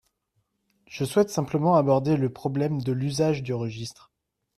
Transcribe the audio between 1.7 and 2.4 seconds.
aborder le